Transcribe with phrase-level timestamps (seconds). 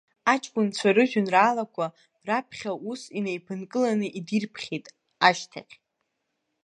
[0.31, 1.85] Аҷкәынцәа ражәеинраалақәа,
[2.27, 4.85] раԥхьа ус инеиԥынкыланы идирԥхьеит,
[5.27, 5.75] ашьҭахь.